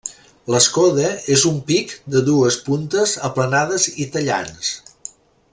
[0.53, 4.77] L’escoda és un pic de dues puntes aplanades i tallants.